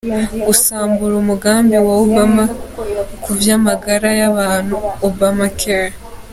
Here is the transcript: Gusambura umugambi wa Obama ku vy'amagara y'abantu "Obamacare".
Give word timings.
Gusambura 0.45 1.13
umugambi 1.17 1.75
wa 1.85 1.93
Obama 2.05 2.43
ku 3.23 3.29
vy'amagara 3.39 4.09
y'abantu 4.19 4.75
"Obamacare". 5.07 5.95